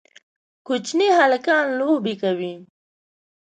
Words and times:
کوچني 0.67 1.07
هلکان 1.19 1.65
لوبه 1.79 2.13
کوي 2.21 2.53